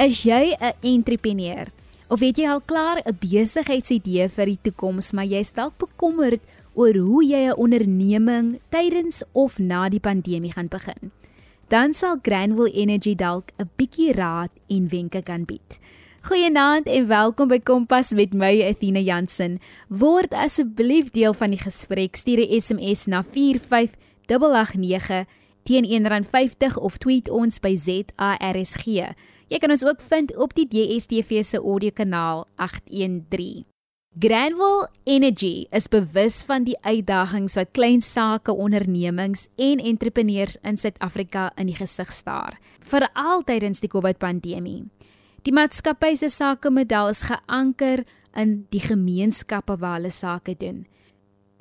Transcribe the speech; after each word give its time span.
Is 0.00 0.24
jy 0.24 0.56
'n 0.56 0.72
entrepreneur? 0.80 1.68
Of 2.08 2.24
het 2.24 2.36
jy 2.36 2.48
al 2.48 2.64
klaar 2.64 3.02
'n 3.04 3.18
besigheidsidee 3.20 4.28
vir 4.28 4.46
die 4.46 4.58
toekoms, 4.62 5.12
maar 5.12 5.26
jy 5.26 5.40
is 5.44 5.52
dalk 5.52 5.76
bekommerd 5.76 6.40
oor 6.72 6.96
hoe 6.96 7.24
jy 7.24 7.48
'n 7.48 7.56
onderneming 7.56 8.60
tydens 8.70 9.22
of 9.32 9.58
na 9.58 9.88
die 9.88 10.00
pandemie 10.00 10.52
gaan 10.52 10.68
begin? 10.68 11.10
Dan 11.68 11.92
sal 11.92 12.16
Granville 12.22 12.72
Energy 12.72 13.14
dalk 13.14 13.52
'n 13.58 13.70
bietjie 13.76 14.12
raad 14.12 14.50
en 14.68 14.88
wenke 14.88 15.22
kan 15.22 15.44
bied. 15.44 15.78
Goeienaand 16.22 16.86
en 16.86 17.06
welkom 17.06 17.48
by 17.48 17.60
Kompas 17.60 18.10
met 18.10 18.32
my 18.32 18.62
Athena 18.62 19.00
Jansen. 19.00 19.58
Word 19.88 20.32
asseblief 20.32 21.10
deel 21.10 21.34
van 21.34 21.48
die 21.48 21.60
gesprek. 21.60 22.16
Stuur 22.16 22.38
'n 22.38 22.60
SMS 22.60 23.06
na 23.06 23.22
45889 23.22 25.24
teen 25.62 25.84
R1.50 25.84 26.78
of 26.78 26.96
tweet 26.96 27.30
ons 27.30 27.60
by 27.60 27.76
ZARSG. 27.76 29.14
Jy 29.50 29.58
kan 29.58 29.72
ons 29.74 29.82
ook 29.82 29.98
vind 30.06 30.30
op 30.38 30.52
die 30.54 30.68
DSTV 30.70 31.40
se 31.42 31.58
audiokanaal 31.58 32.44
813. 32.62 33.64
Granville 34.14 34.86
Energy 35.10 35.66
is 35.74 35.88
bewus 35.90 36.44
van 36.46 36.62
die 36.68 36.76
uitdagings 36.86 37.56
wat 37.58 37.72
klein 37.74 37.98
sake 38.02 38.54
ondernemings 38.54 39.48
en 39.58 39.82
entrepreneurs 39.82 40.54
in 40.62 40.78
Suid-Afrika 40.78 41.48
in 41.58 41.66
die 41.66 41.74
gesig 41.74 42.12
staar, 42.14 42.60
veral 42.78 43.42
tydens 43.42 43.82
die 43.82 43.90
COVID-pandemie. 43.90 44.84
Die 45.42 45.54
maatskappy 45.54 46.14
se 46.14 46.30
sakemodel 46.30 47.10
is 47.10 47.24
geanker 47.26 48.04
in 48.38 48.68
die 48.70 48.82
gemeenskappe 48.86 49.80
waar 49.82 49.98
hulle 49.98 50.14
sake 50.14 50.54
doen. 50.62 50.84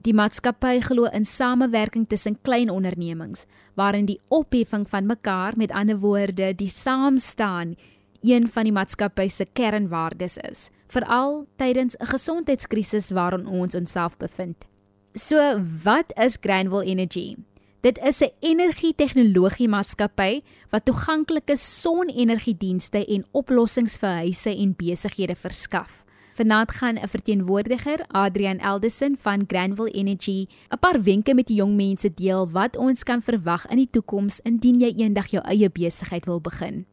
Die 0.08 0.14
maatskappy 0.16 0.78
glo 0.80 1.10
in 1.12 1.26
samewerking 1.28 2.06
tussen 2.08 2.38
klein 2.48 2.70
ondernemings 2.72 3.44
waarin 3.76 4.06
die 4.08 4.20
opheffing 4.32 4.86
van 4.88 5.10
mekaar, 5.10 5.58
met 5.60 5.74
ander 5.76 6.00
woorde, 6.00 6.54
die 6.56 6.72
saamstaan, 6.72 7.76
een 8.24 8.48
van 8.48 8.64
die 8.64 8.72
maatskappy 8.72 9.28
se 9.28 9.46
kernwaardes 9.46 10.38
is, 10.48 10.70
veral 10.88 11.46
tydens 11.58 11.96
'n 12.00 12.06
gesondheidskrisis 12.06 13.12
waarin 13.12 13.48
ons 13.48 13.76
onsself 13.76 14.18
bevind. 14.18 14.66
So, 15.14 15.60
wat 15.84 16.14
is 16.16 16.38
Granville 16.40 16.86
Energy? 16.86 17.36
Dit 17.82 17.98
is 17.98 18.22
'n 18.22 18.32
energietegnologie 18.40 19.68
maatskappy 19.68 20.42
wat 20.70 20.86
toeganklike 20.86 21.58
sonenergiedienste 21.58 23.06
en 23.06 23.26
oplossings 23.32 23.98
vir 23.98 24.10
huise 24.10 24.56
en 24.56 24.76
besighede 24.78 25.36
verskaf. 25.36 26.06
Vanaand 26.40 26.72
gaan 26.72 26.96
'n 26.96 27.08
verteenwoordiger, 27.08 28.06
Adrian 28.08 28.58
Eldison 28.58 29.16
van 29.18 29.44
Granville 29.48 29.92
Energy, 29.92 30.48
'n 30.70 30.80
paar 30.80 31.02
wenke 31.02 31.34
met 31.34 31.48
die 31.48 31.56
jong 31.56 31.76
mense 31.76 32.14
deel 32.14 32.50
wat 32.52 32.78
ons 32.78 33.04
kan 33.04 33.22
verwag 33.22 33.68
in 33.68 33.78
die 33.78 33.90
toekoms 33.92 34.40
indien 34.40 34.80
jy 34.80 34.94
eendag 34.96 35.28
jou 35.28 35.44
eie 35.44 35.70
besigheid 35.70 36.26
wil 36.26 36.42
begin. 36.42 36.86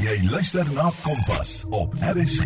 Jy 0.00 0.30
luister 0.30 0.64
na 0.74 0.90
Kompas 1.04 1.64
op 1.70 1.94
RSG. 1.94 2.44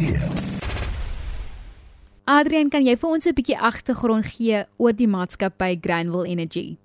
Adrian, 2.25 2.69
kan 2.69 2.84
jy 2.84 2.97
vir 2.97 3.11
ons 3.11 3.27
'n 3.27 3.34
bietjie 3.34 3.59
agtergrond 3.59 4.27
gee 4.27 4.64
oor 4.77 4.92
die 4.92 5.09
maatskappy 5.09 5.79
Granville 5.81 6.27
Energy? 6.27 6.77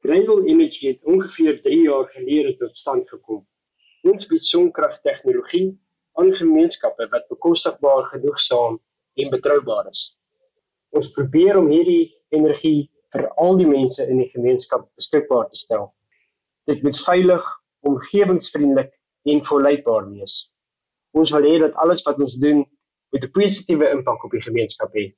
Granville 0.00 0.46
Energy 0.46 0.86
het 0.86 1.00
ongeveer 1.04 1.62
3 1.62 1.82
jaar 1.82 2.06
gelede 2.08 2.56
tot 2.56 2.76
stand 2.76 3.08
gekom. 3.08 3.46
Ons 4.02 4.26
bied 4.26 4.42
sonkragtegnologie 4.42 5.78
aan 6.20 6.34
gemeenskappe 6.34 7.08
wat 7.10 7.28
bekostigbaar, 7.28 8.06
genoegsaam 8.12 8.80
en 9.14 9.30
betroubaar 9.30 9.88
is. 9.90 10.02
Ons 10.92 11.12
probeer 11.12 11.58
om 11.58 11.70
hierdie 11.72 12.12
energie 12.36 12.90
vir 13.12 13.28
al 13.40 13.56
die 13.60 13.68
mense 13.68 14.04
in 14.08 14.20
die 14.20 14.30
gemeenskap 14.32 14.86
beskikbaar 14.96 15.48
te 15.48 15.58
stel. 15.60 15.90
Dit 16.68 16.82
moet 16.82 16.98
veilig, 17.04 17.44
omgewingsvriendelik 17.88 18.92
en 19.32 19.44
volhoubaar 19.48 20.08
wees. 20.12 20.36
Ons 21.12 21.32
wil 21.36 21.48
hê 21.48 21.58
dat 21.60 21.76
alles 21.84 22.04
wat 22.08 22.20
ons 22.20 22.38
doen, 22.40 22.64
'n 23.12 23.30
positiewe 23.32 23.90
impak 23.92 24.24
op 24.24 24.30
die 24.32 24.40
gemeenskap 24.40 24.92
het. 24.96 25.12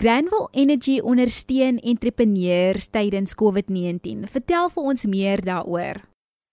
Granville 0.00 0.48
Energy 0.52 1.00
ondersteun 1.00 1.78
entrepreneurs 1.78 2.88
tydens 2.92 3.34
COVID-19. 3.34 4.26
Vertel 4.28 4.68
vir 4.68 4.82
ons 4.82 5.04
meer 5.08 5.40
daaroor. 5.40 6.00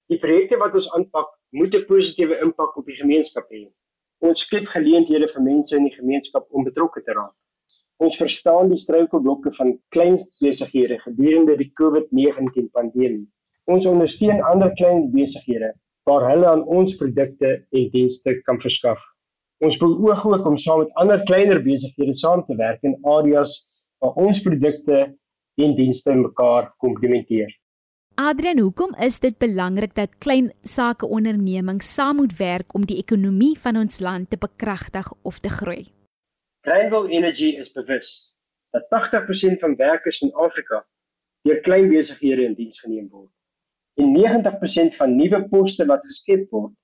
Die 0.08 0.20
projekte 0.20 0.58
wat 0.58 0.76
ons 0.76 0.88
aanpak, 0.96 1.28
moet 1.54 1.76
'n 1.76 1.86
positiewe 1.86 2.40
impak 2.46 2.78
op 2.78 2.86
die 2.86 3.00
gemeenskap 3.02 3.48
hê. 3.54 3.64
Ons 4.28 4.42
skep 4.46 4.66
geleenthede 4.76 5.28
vir 5.34 5.44
mense 5.44 5.76
in 5.78 5.86
die 5.90 5.96
gemeenskap 5.96 6.46
om 6.50 6.64
betrokke 6.64 7.02
te 7.06 7.14
raak. 7.14 7.36
Ons 8.04 8.18
verstaan 8.18 8.72
die 8.72 8.82
struikelblokke 8.82 9.54
van 9.58 9.76
klein 9.96 10.18
besighede 10.42 10.98
gedurende 11.06 11.58
die 11.58 11.72
COVID-19 11.80 12.70
pandemie. 12.78 13.28
Ons 13.70 13.86
ondersteun 13.86 14.42
ander 14.50 14.74
klein 14.80 15.12
besighede 15.14 15.74
waar 16.10 16.26
hulle 16.30 16.48
aan 16.50 16.64
ons 16.80 16.98
produkte 17.00 17.52
en 17.72 17.90
dienste 17.94 18.42
kan 18.48 18.60
verskaf. 18.60 19.00
Ons 19.64 19.78
beoog 19.80 20.26
ook 20.28 20.46
om 20.50 20.58
saam 20.58 20.82
met 20.84 20.96
ander 21.00 21.24
kleiner 21.30 21.62
besighede 21.64 22.16
saam 22.18 22.44
te 22.48 22.58
werk 22.60 22.82
in 22.84 22.98
areas 23.04 23.62
waar 24.02 24.18
ons 24.26 24.42
produkte 24.42 25.04
en 25.62 25.76
dienste 25.78 26.16
mekaar 26.18 26.74
komplementeer. 26.84 27.52
Adrian, 28.16 28.60
hoekom 28.60 28.92
is 29.02 29.16
dit 29.20 29.38
belangrik 29.42 29.96
dat 29.98 30.18
klein 30.22 30.52
sake 30.62 31.08
ondernemings 31.08 31.88
saam 31.94 32.20
moet 32.22 32.36
werk 32.38 32.74
om 32.78 32.84
die 32.86 33.00
ekonomie 33.02 33.56
van 33.58 33.78
ons 33.80 34.00
land 34.06 34.30
te 34.30 34.38
bekragtig 34.38 35.08
of 35.24 35.40
te 35.40 35.50
groei? 35.50 35.88
Granville 36.62 37.10
Energy 37.10 37.56
is 37.58 37.72
bewus 37.74 38.36
dat 38.70 38.86
80% 38.94 39.58
van 39.60 39.74
werkers 39.76 40.22
in 40.22 40.34
Afrika 40.34 40.84
deur 41.42 41.60
klein 41.66 41.90
besighede 41.90 42.46
in 42.46 42.54
diens 42.54 42.80
geneem 42.80 43.08
word. 43.10 43.32
En 43.98 44.14
90% 44.14 44.94
van 45.00 45.16
nuwe 45.16 45.40
poste 45.50 45.86
wat 45.90 46.06
geskep 46.06 46.46
word, 46.54 46.76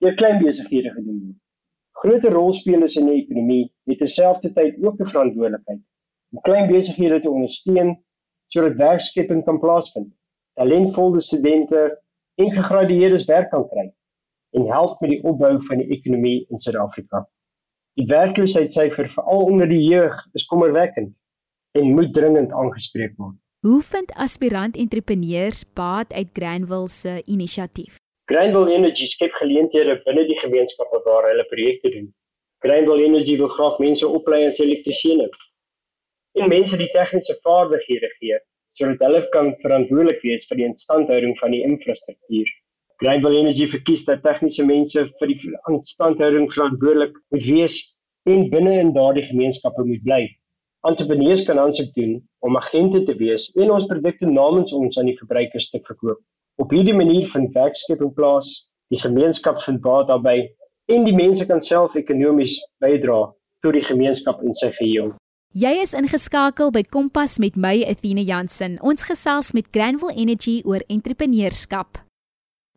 deur 0.00 0.16
klein 0.16 0.40
besighede 0.40 0.94
gedoen 0.94 1.18
word. 1.26 1.38
Groter 2.00 2.32
rolspelers 2.32 2.96
in 2.96 3.10
die 3.10 3.18
ekonomie 3.20 3.66
het 3.84 4.00
terselfdertyd 4.00 4.80
ook 4.80 4.96
'n 4.96 5.12
verantwoordelikheid 5.12 5.84
om 6.32 6.40
klein 6.40 6.72
besighede 6.72 7.20
te 7.20 7.30
ondersteun 7.30 7.98
sodat 8.48 8.80
werkskepping 8.80 9.44
kan 9.44 9.60
plaasvind. 9.60 10.14
Talentvolle 10.60 11.20
studente 11.20 12.02
en 12.34 12.50
gegradueerdes 12.52 13.24
werk 13.24 13.48
kan 13.50 13.62
kry 13.68 13.86
en 14.56 14.66
help 14.68 14.98
met 15.00 15.14
die 15.14 15.22
opbou 15.24 15.54
van 15.68 15.80
die 15.80 15.86
ekonomie 15.96 16.42
in 16.52 16.60
Suid-Afrika. 16.60 17.22
Die 17.96 18.04
werkloosheidsyfer 18.10 19.08
veral 19.14 19.46
onder 19.52 19.70
die 19.70 19.80
jeug 19.80 20.18
is 20.36 20.44
kommerwekkend 20.50 21.14
en 21.80 21.94
moet 21.94 22.12
dringend 22.12 22.52
aangespreek 22.52 23.14
word. 23.16 23.38
Hoe 23.64 23.80
vind 23.92 24.12
aspirant 24.26 24.76
entrepreneurs 24.76 25.62
baat 25.80 26.12
uit 26.12 26.28
Granville 26.36 26.92
se 26.92 27.22
inisiatief? 27.24 27.96
Granville 28.28 28.76
Energy 28.76 29.08
skep 29.14 29.32
geleenthede 29.40 29.96
binne 30.04 30.26
die 30.28 30.38
gemeenskappe 30.44 31.00
waar 31.08 31.30
hulle 31.30 31.48
projekte 31.54 31.94
doen. 31.96 32.12
Granville 32.66 33.08
Energy 33.08 33.40
wil 33.40 33.48
graag 33.56 33.80
mense 33.80 34.08
oplei 34.08 34.44
as 34.52 34.60
elektriesiene. 34.60 35.30
En 36.36 36.52
mense 36.52 36.76
die 36.76 36.92
tegniese 36.92 37.40
vaardighede 37.48 38.12
gee 38.18 38.44
sodat 38.78 39.04
hulle 39.06 39.20
kan 39.34 39.52
verantwoordelik 39.62 40.22
wees 40.26 40.48
vir 40.50 40.60
die 40.60 40.66
instandhouding 40.68 41.36
van 41.40 41.54
die 41.56 41.62
infrastruktuur. 41.66 42.50
Granville 43.00 43.40
Energy 43.40 43.66
verkies 43.72 44.04
dat 44.04 44.22
tegniese 44.26 44.66
mense 44.68 45.06
vir 45.20 45.32
die 45.32 45.38
instandhouding 45.72 46.50
verantwoordelik 46.52 47.14
moet 47.32 47.46
wees 47.48 47.78
en 48.28 48.50
binne 48.52 48.74
in 48.80 48.92
daardie 48.96 49.24
gemeenskappe 49.30 49.84
moet 49.88 50.02
bly. 50.04 50.20
Entrepreneurs 50.88 51.44
kan 51.48 51.58
aansoek 51.60 51.94
doen 51.96 52.18
om 52.44 52.56
agente 52.60 53.02
te 53.08 53.16
wees 53.16 53.48
en 53.56 53.72
ons 53.72 53.88
produkte 53.88 54.28
namens 54.28 54.72
ons 54.76 55.00
aan 55.00 55.08
die 55.10 55.16
verbruikers 55.18 55.70
te 55.72 55.80
verkoop. 55.88 56.20
Op 56.60 56.72
hierdie 56.76 56.96
manier 56.96 57.26
vind 57.32 57.56
werkskepping 57.56 58.12
plaas, 58.16 58.52
die 58.92 59.00
gemeenskap 59.00 59.60
vind 59.64 59.80
baat 59.84 60.08
daarbey 60.12 60.48
en 60.92 61.04
die 61.08 61.16
mense 61.16 61.46
kan 61.48 61.60
self 61.64 61.96
ekonomies 62.00 62.58
bydra 62.84 63.22
tot 63.64 63.76
die 63.76 63.84
gemeenskap 63.84 64.40
in 64.44 64.56
sy 64.56 64.72
geheel. 64.76 65.12
Jy 65.50 65.80
is 65.82 65.96
ingeskakel 65.98 66.68
by 66.70 66.84
Kompas 66.86 67.32
met 67.42 67.56
my 67.58 67.80
Athena 67.82 68.22
Jansen. 68.22 68.76
Ons 68.86 69.02
gesels 69.02 69.48
met 69.50 69.66
Granville 69.74 70.14
Energy 70.14 70.60
oor 70.62 70.84
entrepreneurskap. 70.86 71.98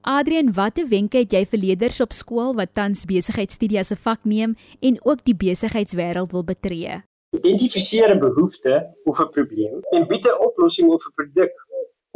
Adrian, 0.02 0.50
watter 0.58 0.88
wenke 0.90 1.22
het 1.22 1.36
jy 1.38 1.44
vir 1.52 1.62
leerders 1.62 2.02
op 2.02 2.18
skool 2.18 2.56
wat 2.58 2.74
tans 2.74 3.06
besigheidstudie 3.06 3.78
as 3.78 3.94
'n 3.94 4.02
vak 4.08 4.26
neem 4.26 4.58
en 4.82 4.98
ook 5.06 5.22
die 5.22 5.38
besigheidswêreld 5.38 6.34
wil 6.34 6.44
betree? 6.44 7.04
Identifiseer 7.38 8.10
'n 8.10 8.20
behoefte 8.20 8.90
of 9.06 9.22
'n 9.22 9.30
probleem 9.30 9.86
en 9.94 10.08
bied 10.08 10.26
'n 10.26 10.42
oplossing 10.42 10.90
of 10.90 11.06
'n 11.06 11.14
produk 11.14 11.54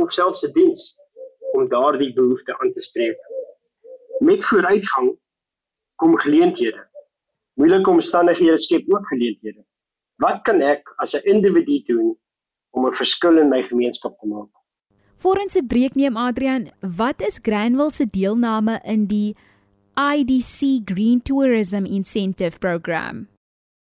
of 0.01 0.11
selfs 0.11 0.43
'n 0.43 0.51
diens 0.53 0.97
om 1.53 1.69
daardie 1.69 2.13
behoefte 2.13 2.57
aan 2.57 2.73
te 2.73 2.81
spreek. 2.81 3.17
Met 4.19 4.43
vooruitgang 4.43 5.17
kom 5.95 6.17
geleenthede. 6.17 6.87
Moeilike 7.53 7.89
omstandighede 7.89 8.61
skep 8.61 8.93
ook 8.93 9.07
geleenthede. 9.07 9.63
Wat 10.17 10.41
kan 10.41 10.61
ek 10.61 10.89
as 10.97 11.13
'n 11.13 11.21
individu 11.33 11.77
doen 11.85 12.17
om 12.73 12.87
'n 12.87 12.93
verskil 12.93 13.37
in 13.37 13.49
my 13.49 13.61
gemeenskap 13.69 14.19
te 14.19 14.27
maak? 14.27 14.49
Voor 15.21 15.37
ons 15.43 15.53
se 15.53 15.63
breek 15.63 15.95
neem 15.95 16.17
Adrian, 16.17 16.69
wat 16.97 17.21
is 17.21 17.39
Granville 17.41 17.91
se 17.91 18.05
deelname 18.05 18.81
in 18.83 19.05
die 19.05 19.35
IDC 19.95 20.81
Green 20.85 21.21
Tourism 21.21 21.85
Incentive 21.85 22.57
Program? 22.59 23.27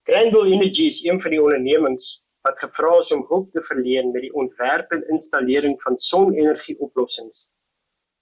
Granville 0.09 0.53
Energy 0.53 0.87
is 0.87 1.05
een 1.05 1.21
van 1.21 1.31
die 1.31 1.43
ondernemings 1.43 2.25
wat 2.43 2.59
gevra 2.59 2.99
is 3.01 3.13
om 3.13 3.25
hulp 3.29 3.53
te 3.53 3.63
verleen 3.63 4.13
met 4.13 4.23
die 4.23 4.35
ontwerp 4.35 4.91
en 4.93 5.09
installering 5.09 5.83
van 5.83 5.99
sonenergieoplossings 5.99 7.49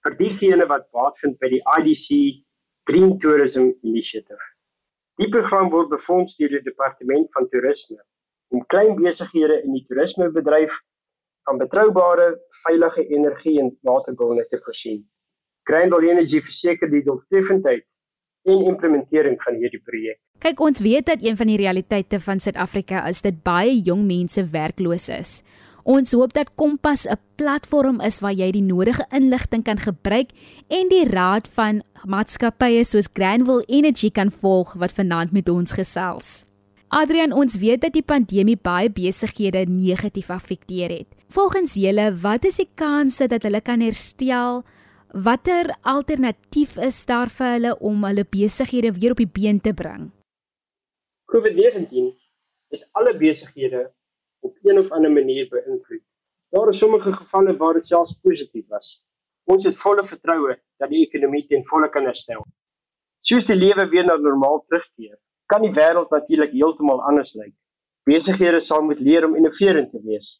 vir 0.03 0.17
diegene 0.19 0.65
wat 0.67 0.89
baat 0.91 1.19
vind 1.23 1.39
by 1.39 1.49
die 1.55 1.63
IDC 1.79 2.43
Green 2.83 3.19
Tourism 3.19 3.71
Initiative. 3.81 4.52
Die 5.21 5.29
program 5.29 5.69
word 5.69 5.91
befonds 5.91 6.33
deur 6.39 6.49
die 6.49 6.63
Departement 6.65 7.27
van 7.37 7.45
Toerisme 7.53 7.99
om 8.53 8.63
klein 8.69 8.95
besighede 8.97 9.59
in 9.61 9.75
die 9.75 9.83
toerismebedryf 9.89 10.79
van 11.45 11.59
betroubare, 11.61 12.31
veilige 12.63 13.05
energie 13.13 13.59
en 13.61 13.69
waterbronne 13.85 14.45
te 14.49 14.59
voorsien. 14.65 15.03
Grindel 15.69 16.07
Energy 16.09 16.41
verseker 16.41 16.89
die 16.89 17.03
doeltreffendheid 17.05 17.85
en 18.49 18.65
implementering 18.67 19.37
van 19.43 19.57
hierdie 19.61 19.81
projek. 19.85 20.17
Kyk, 20.43 20.59
ons 20.59 20.81
weet 20.83 21.05
dat 21.07 21.21
een 21.23 21.37
van 21.39 21.51
die 21.51 21.59
realiteite 21.61 22.19
van 22.19 22.41
Suid-Afrika 22.43 23.05
is 23.07 23.21
dat 23.23 23.43
baie 23.45 23.77
jong 23.85 24.03
mense 24.09 24.43
werkloos 24.51 25.07
is. 25.13 25.37
Ons 25.83 26.13
hoop 26.15 26.31
dat 26.31 26.55
Kompas 26.55 27.03
'n 27.05 27.19
platform 27.35 27.99
is 27.99 28.21
waar 28.21 28.31
jy 28.31 28.51
die 28.51 28.63
nodige 28.63 29.05
inligting 29.11 29.63
kan 29.63 29.77
gebruik 29.77 30.29
en 30.69 30.87
die 30.87 31.03
raad 31.03 31.47
van 31.47 31.83
maatskappye 32.07 32.83
soos 32.83 33.09
Granville 33.13 33.65
Energy 33.67 34.09
kan 34.09 34.31
volg 34.31 34.73
wat 34.73 34.93
vanaand 34.93 35.31
met 35.31 35.49
ons 35.49 35.71
gesels. 35.71 36.45
Adrian, 36.87 37.33
ons 37.33 37.57
weet 37.57 37.81
dat 37.81 37.93
die 37.93 38.05
pandemie 38.05 38.55
baie 38.55 38.89
besighede 38.89 39.65
negatief 39.67 40.29
afekteer 40.29 40.89
het. 40.89 41.07
Volgens 41.27 41.73
julle, 41.73 42.15
wat 42.21 42.45
is 42.45 42.55
die 42.55 42.69
kanse 42.75 43.27
dat 43.27 43.43
hulle 43.43 43.61
kan 43.61 43.81
herstel? 43.81 44.63
Watter 45.11 45.75
alternatief 45.81 46.77
is 46.77 47.05
daar 47.05 47.29
vir 47.29 47.51
hulle 47.51 47.79
om 47.79 48.03
hulle 48.03 48.23
besighede 48.23 48.91
weer 48.91 49.11
op 49.11 49.17
die 49.17 49.27
been 49.27 49.59
te 49.59 49.73
bring? 49.73 50.11
COVID-19 51.25 52.15
het 52.69 52.87
alle 52.91 53.17
besighede 53.17 53.91
op 54.47 54.57
een 54.63 54.79
of 54.79 54.91
ander 54.91 55.11
manier 55.11 55.47
beïnvloed. 55.49 56.03
Daar 56.53 56.69
is 56.69 56.79
sommige 56.79 57.13
gevalle 57.13 57.57
waar 57.57 57.73
dit 57.73 57.85
selfs 57.87 58.19
positief 58.21 58.67
was. 58.67 59.05
Ons 59.43 59.65
het 59.65 59.77
volle 59.77 60.05
vertroue 60.07 60.55
dat 60.77 60.89
die 60.89 61.01
ekonomie 61.07 61.45
ten 61.47 61.65
volle 61.71 61.89
kan 61.89 62.05
herstel. 62.05 62.43
Soos 63.25 63.47
die 63.47 63.55
lewe 63.55 63.87
weer 63.89 64.05
na 64.05 64.15
normaal 64.19 64.61
terugkeer, 64.67 65.17
kan 65.51 65.63
die 65.65 65.73
wêreld 65.75 66.11
natuurlik 66.11 66.51
heeltemal 66.51 67.01
anders 67.09 67.33
lyk. 67.39 67.53
Besighede 68.07 68.59
sal 68.61 68.83
moet 68.83 68.99
leer 68.99 69.25
om 69.27 69.35
innoverend 69.39 69.91
te 69.91 70.01
wees. 70.03 70.31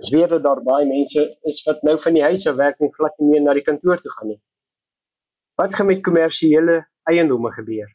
Ons 0.00 0.12
weet 0.12 0.32
dat 0.34 0.44
daar 0.44 0.62
baie 0.64 0.86
mense 0.88 1.24
is 1.48 1.62
wat 1.66 1.82
nou 1.88 1.98
van 2.04 2.16
die 2.16 2.24
huis 2.24 2.46
af 2.50 2.56
werk 2.60 2.80
en 2.80 2.92
glad 2.92 3.18
nie 3.18 3.30
meer 3.32 3.44
na 3.44 3.56
die 3.56 3.64
kantoor 3.66 4.00
toe 4.02 4.12
gaan 4.16 4.32
nie. 4.34 4.40
Wat 5.60 5.74
gaan 5.74 5.88
met 5.88 6.02
kommersiële 6.04 6.80
eiendomme 7.10 7.52
gebeur? 7.56 7.88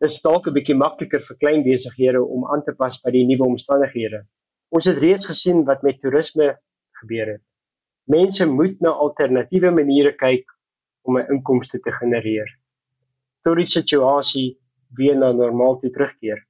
Dit 0.00 0.12
is 0.12 0.20
dalk 0.24 0.46
'n 0.48 0.54
bietjie 0.56 0.76
makliker 0.76 1.22
vir 1.28 1.36
klein 1.36 1.62
besighede 1.64 2.22
om 2.24 2.46
aan 2.52 2.62
te 2.64 2.72
pas 2.72 3.00
by 3.04 3.10
die 3.10 3.26
nuwe 3.26 3.46
omstandighede. 3.52 4.24
Ons 4.70 4.86
het 4.86 4.98
reeds 5.02 5.26
gesien 5.26 5.64
wat 5.66 5.82
met 5.82 5.98
toerisme 6.00 6.52
gebeur 7.02 7.32
het. 7.34 7.42
Mense 8.10 8.46
moet 8.46 8.80
na 8.80 8.90
alternatiewe 8.90 9.70
maniere 9.74 10.12
kyk 10.14 10.46
om 11.02 11.18
'n 11.18 11.26
inkomste 11.34 11.80
te 11.80 11.92
genereer. 11.92 12.48
Tot 13.42 13.56
die 13.56 13.66
situasie 13.66 14.58
weer 14.94 15.16
na 15.16 15.32
normaal 15.32 15.78
toe 15.78 15.90
terugkeer. 15.90 16.46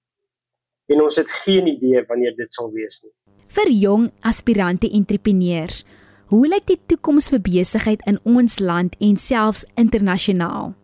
En 0.87 1.03
ons 1.03 1.17
het 1.17 1.31
geen 1.31 1.67
idee 1.67 2.05
wanneer 2.07 2.37
dit 2.37 2.53
sal 2.53 2.71
wees 2.73 3.03
nie. 3.03 3.13
Vir 3.49 3.71
jong 3.71 4.11
aspirante 4.21 4.91
entrepreneurs, 4.91 5.85
hoe 6.27 6.49
lyk 6.49 6.67
die 6.67 6.81
toekoms 6.87 7.29
vir 7.29 7.41
besigheid 7.41 8.03
in 8.07 8.19
ons 8.25 8.59
land 8.59 8.97
en 9.01 9.17
selfs 9.17 9.65
internasionaal? 9.75 10.75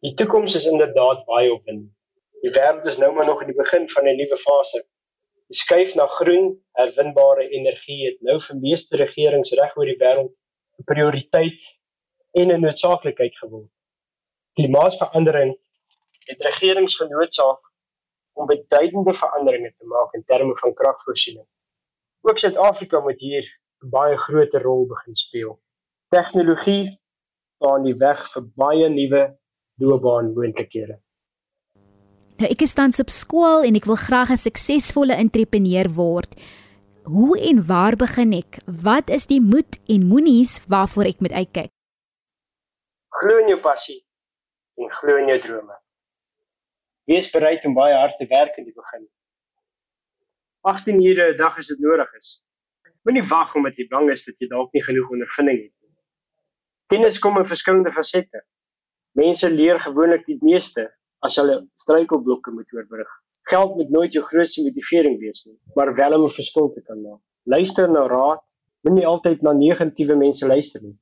Die 0.00 0.14
toekoms 0.14 0.54
is 0.54 0.66
inderdaad 0.66 1.24
baie 1.26 1.52
opwindend. 1.52 1.92
Die 2.44 2.52
wêreld 2.52 2.86
is 2.86 2.98
nou 2.98 3.14
maar 3.14 3.26
nog 3.26 3.40
in 3.40 3.46
die 3.52 3.56
begin 3.56 3.88
van 3.90 4.04
'n 4.04 4.16
nuwe 4.16 4.38
fase. 4.38 4.84
Die 5.54 5.60
skuif 5.62 5.92
na 5.94 6.08
groen, 6.10 6.48
herwinbare 6.74 7.44
energie 7.54 8.00
het 8.08 8.16
nou 8.26 8.40
vir 8.42 8.56
meeste 8.58 8.98
regerings 8.98 9.52
reg 9.54 9.76
oor 9.78 9.86
die 9.86 10.00
wêreld 10.00 10.32
'n 10.80 10.86
prioriteit 10.88 11.68
en 12.40 12.50
'n 12.50 12.64
noodsaaklikheid 12.64 13.36
geword. 13.42 13.70
Klimaatsverandering 14.58 15.52
het 16.30 16.42
regerings 16.48 16.98
genoodsaak 17.02 17.70
om 18.34 18.50
beduidende 18.50 19.14
veranderinge 19.22 19.70
te 19.78 19.86
maak 19.94 20.18
in 20.18 20.24
terme 20.32 20.58
van 20.62 20.74
kragvoorsiening. 20.74 21.46
Ook 22.26 22.38
Suid-Afrika 22.38 23.00
moet 23.00 23.20
hier 23.20 23.46
'n 23.84 23.90
baie 23.94 24.16
groter 24.26 24.62
rol 24.62 24.86
begin 24.86 25.14
speel. 25.14 25.60
Tegnologie 26.08 26.98
baan 27.62 27.86
die 27.86 27.98
weg 28.06 28.26
vir 28.32 28.42
baie 28.56 28.88
nuwe 28.88 29.22
loopbaanmoontlikhede. 29.78 31.03
Nou 32.42 32.48
ek 32.50 32.64
is 32.66 32.74
tans 32.74 32.98
op 32.98 33.12
skool 33.14 33.62
en 33.62 33.76
ek 33.78 33.86
wil 33.86 33.98
graag 34.00 34.30
'n 34.34 34.42
suksesvolle 34.42 35.14
entrepreneur 35.14 35.86
word. 35.94 36.34
Hoe 37.06 37.38
en 37.38 37.62
waar 37.66 37.96
begin 37.96 38.32
ek? 38.32 38.58
Wat 38.66 39.10
is 39.10 39.26
die 39.26 39.40
moed 39.40 39.78
en 39.86 40.08
moenies 40.10 40.58
waarvoor 40.66 41.06
ek 41.06 41.20
moet 41.20 41.32
uitkyk? 41.32 41.70
Glo 43.20 43.38
in 43.38 43.48
jou 43.48 43.60
passie 43.60 44.02
en 44.80 44.90
glo 44.90 45.16
in 45.16 45.28
jou 45.28 45.38
drome. 45.38 45.76
Wees 47.06 47.30
bereid 47.30 47.64
om 47.64 47.74
baie 47.74 47.94
hard 47.94 48.18
te 48.18 48.26
werk 48.26 48.58
in 48.58 48.64
die 48.64 48.74
begin. 48.74 49.06
18 50.62 51.02
ure 51.04 51.32
'n 51.32 51.36
dag 51.36 51.58
as 51.58 51.66
dit 51.66 51.78
nodig 51.78 52.10
is. 52.18 52.42
Moenie 53.04 53.28
wag 53.28 53.54
omdat 53.54 53.76
jy 53.76 53.86
bang 53.88 54.10
is 54.10 54.24
dat 54.24 54.34
jy 54.38 54.48
dalk 54.48 54.72
nie 54.72 54.82
genoeg 54.82 55.10
ondervinding 55.10 55.62
het 55.62 55.72
nie. 55.82 55.94
Kennis 56.88 57.18
kom 57.18 57.38
in 57.38 57.46
verskillende 57.46 57.92
fasette. 57.92 58.42
Mense 59.12 59.50
leer 59.50 59.78
gewoonlik 59.80 60.26
die 60.26 60.38
meeste 60.40 60.90
as 61.26 61.38
hulle 61.40 61.60
struikelblokke 61.82 62.52
moet 62.52 62.74
oorbrug. 62.76 63.10
Geld 63.50 63.76
moet 63.76 63.90
nooit 63.90 64.12
jou 64.12 64.24
grootste 64.24 64.64
motivering 64.64 65.18
wees 65.20 65.44
nie, 65.48 65.56
maar 65.76 65.94
wel 65.94 66.16
om 66.18 66.24
'n 66.24 66.36
verskil 66.40 66.72
te 66.72 66.82
kan 66.82 67.00
maak. 67.02 67.20
Luister 67.44 67.88
na 67.88 68.06
raad, 68.06 68.40
moenie 68.82 69.06
altyd 69.06 69.42
na 69.42 69.52
negatiewe 69.52 70.16
mense 70.16 70.46
luister 70.46 70.82
nie. 70.82 70.96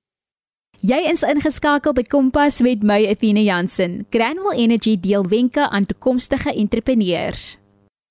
Jy 0.83 0.99
is 1.13 1.23
ingeskakel 1.23 1.93
by 1.95 2.03
Kompas 2.03 2.61
met 2.61 2.83
my 2.83 3.07
Athena 3.07 3.41
Jansen. 3.41 4.07
Granwell 4.11 4.59
Energy 4.59 4.97
deel 4.99 5.23
wenke 5.29 5.69
aan 5.69 5.87
toekomstige 5.87 6.55
entrepreneurs. 6.55 7.59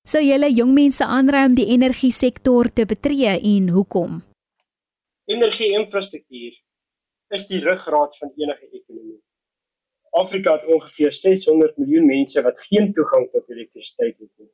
Sou 0.07 0.22
julle 0.24 0.48
jong 0.54 0.72
mense 0.74 1.06
aanraai 1.06 1.46
om 1.46 1.56
die 1.56 1.68
energie 1.74 2.12
sektor 2.12 2.69
te 2.74 2.86
betree 2.86 3.36
en 3.40 3.68
hoekom? 3.69 4.22
Energie-infrastruktuur 5.25 6.54
is 7.36 7.48
die 7.48 7.60
ruggraat 7.60 8.18
van 8.18 8.31
enige 8.36 8.68
ekonomie. 8.72 9.19
Afrika 10.12 10.58
het 10.58 10.66
ongeveer 10.66 11.13
600 11.13 11.78
miljoen 11.78 12.06
mense 12.06 12.42
wat 12.42 12.60
geen 12.68 12.94
toegang 12.94 13.30
tot 13.31 13.50
elektrisiteit 13.50 14.18
het 14.18 14.30
nie. 14.38 14.50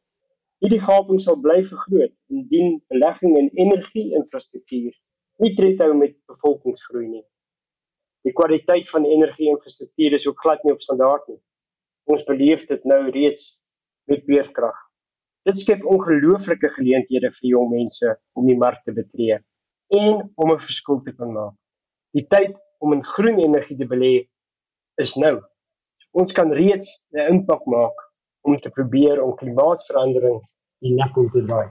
Hierdie 0.62 0.82
gaping 0.82 1.22
sal 1.22 1.40
bly 1.42 1.64
vergroot 1.66 2.14
indien 2.34 2.78
belegging 2.94 3.38
in 3.38 3.50
energie-infrastruktuur 3.54 4.94
nie 5.42 5.54
tred 5.58 5.82
hou 5.82 5.94
met 5.98 6.16
bevolkingsgroei 6.30 7.08
nie. 7.08 7.24
Die 8.26 8.34
kwaliteit 8.38 8.90
van 8.90 9.06
energie-infrastruktuur 9.06 10.18
is 10.18 10.28
ook 10.30 10.42
glad 10.46 10.64
nie 10.66 10.74
op 10.74 10.82
standaard 10.86 11.28
nie. 11.30 11.40
Ons 12.10 12.26
beleef 12.30 12.66
dit 12.70 12.86
nou 12.90 13.02
reeds 13.10 13.50
met 14.10 14.26
beerkrag. 14.30 14.78
Dit 15.48 15.60
skep 15.62 15.86
ongelooflike 15.86 16.70
geleenthede 16.78 17.32
vir 17.34 17.50
jong 17.50 17.70
mense 17.74 18.16
om 18.38 18.48
die 18.50 18.58
mark 18.58 18.82
te 18.86 18.94
betree 18.94 19.42
en 19.94 20.26
om 20.36 20.52
'n 20.52 20.60
verskil 20.60 21.02
te 21.02 21.14
kan 21.18 21.32
maak. 21.34 21.56
Die 22.14 22.26
tyd 22.28 22.58
om 22.80 22.94
in 22.94 23.04
groen 23.04 23.40
energie 23.40 23.78
te 23.78 23.88
belê 23.88 24.28
is 24.98 25.16
nou. 25.16 25.40
Ons 26.18 26.34
kan 26.34 26.50
reeds 26.50 26.90
'n 27.14 27.30
impak 27.34 27.66
maak 27.66 27.98
om 28.42 28.60
te 28.60 28.70
probeer 28.70 29.22
om 29.22 29.36
klimaatsverandering 29.38 30.40
die 30.82 30.94
nek 30.94 31.18
om 31.18 31.30
te 31.30 31.42
draai. 31.46 31.70